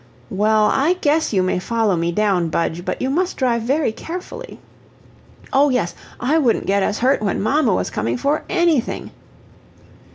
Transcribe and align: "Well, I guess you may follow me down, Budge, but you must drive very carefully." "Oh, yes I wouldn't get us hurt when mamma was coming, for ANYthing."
"Well, 0.31 0.65
I 0.73 0.93
guess 0.93 1.31
you 1.31 1.43
may 1.43 1.59
follow 1.59 1.95
me 1.95 2.11
down, 2.11 2.49
Budge, 2.49 2.83
but 2.83 3.03
you 3.03 3.11
must 3.11 3.37
drive 3.37 3.61
very 3.61 3.91
carefully." 3.91 4.57
"Oh, 5.53 5.69
yes 5.69 5.93
I 6.19 6.39
wouldn't 6.39 6.65
get 6.65 6.81
us 6.81 6.97
hurt 6.97 7.21
when 7.21 7.39
mamma 7.39 7.75
was 7.75 7.91
coming, 7.91 8.17
for 8.17 8.41
ANYthing." 8.49 9.11